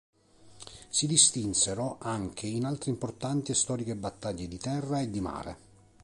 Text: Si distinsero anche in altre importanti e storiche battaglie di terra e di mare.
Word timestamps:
Si 0.89 1.05
distinsero 1.05 1.97
anche 1.99 2.47
in 2.47 2.65
altre 2.65 2.89
importanti 2.89 3.51
e 3.51 3.53
storiche 3.53 3.95
battaglie 3.95 4.47
di 4.47 4.57
terra 4.57 4.99
e 4.99 5.11
di 5.11 5.21
mare. 5.21 5.57